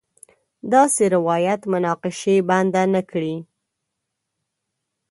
داسې 0.73 1.03
روایت 1.15 1.61
مناقشې 1.73 2.35
بنده 2.49 2.83
نه 2.93 3.01
کړي. 3.09 3.35